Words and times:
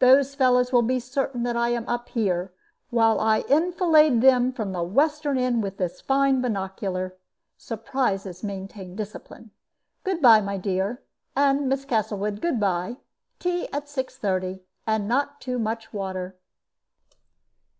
Those 0.00 0.34
fellows 0.34 0.72
will 0.72 0.82
be 0.82 0.98
certain 0.98 1.44
that 1.44 1.56
I 1.56 1.68
am 1.68 1.88
up 1.88 2.08
here, 2.08 2.52
while 2.90 3.20
I 3.20 3.44
enfilade 3.48 4.20
them 4.20 4.52
from 4.52 4.72
the 4.72 4.82
western 4.82 5.38
end 5.38 5.62
with 5.62 5.76
this 5.76 6.00
fine 6.00 6.40
binocular. 6.40 7.14
Surprises 7.56 8.42
maintain 8.42 8.96
discipline. 8.96 9.52
Good 10.02 10.20
by, 10.20 10.40
my 10.40 10.56
dear, 10.56 11.04
and, 11.36 11.68
Miss 11.68 11.84
Castlewood, 11.84 12.40
good 12.40 12.58
by. 12.58 12.96
Tea 13.38 13.72
at 13.72 13.84
6.30, 13.86 14.58
and 14.88 15.06
not 15.06 15.40
too 15.40 15.56
much 15.56 15.92
water." 15.92 16.34